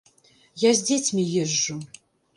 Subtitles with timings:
[0.63, 1.79] Я з дзецьмі езджу.